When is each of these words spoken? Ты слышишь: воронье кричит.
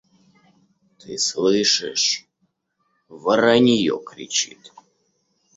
Ты 0.97 1.19
слышишь: 1.19 2.25
воронье 3.07 4.01
кричит. 4.03 4.71